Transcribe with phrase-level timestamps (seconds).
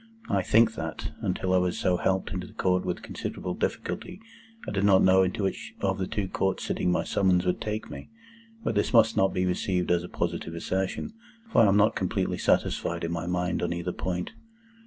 [0.29, 4.19] I think that, until I was so helped into the Old Court with considerable difficulty,
[4.67, 7.87] I did not know into which of the two Courts sitting my summons would take
[7.91, 8.09] me.
[8.63, 11.13] But this must not be received as a positive assertion,
[11.51, 14.31] for I am not completely satisfied in my mind on either point.